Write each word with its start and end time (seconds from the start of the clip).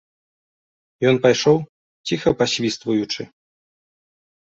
Ён 1.09 1.15
пайшоў, 1.27 1.57
ціха 2.11 2.29
пасвістваючы. 2.43 3.21